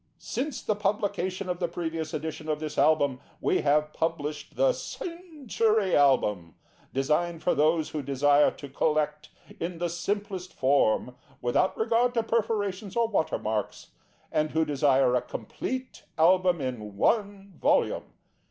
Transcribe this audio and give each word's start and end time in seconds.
Since 0.17 0.63
the 0.63 0.73
publication 0.75 1.47
of 1.47 1.59
the 1.59 1.67
previous 1.67 2.11
edition 2.11 2.49
of 2.49 2.59
this 2.59 2.75
Album, 2.75 3.19
we 3.39 3.61
have 3.61 3.93
published 3.93 4.55
the 4.55 4.73
"Century" 4.73 5.95
Album, 5.95 6.55
designed 6.91 7.43
for 7.43 7.53
those 7.53 7.89
who 7.89 8.01
desire 8.01 8.49
to 8.49 8.67
collect 8.67 9.29
in 9.59 9.77
the 9.77 9.89
simplest 9.91 10.55
form, 10.55 11.15
without 11.39 11.77
regard 11.77 12.15
to 12.15 12.23
perforations 12.23 12.95
or 12.95 13.07
watermarks, 13.09 13.91
and 14.31 14.49
who 14.53 14.65
desire 14.65 15.13
a 15.13 15.21
complete 15.21 16.03
Album 16.17 16.59
in 16.61 16.97
one 16.97 17.53
volume. 17.59 18.13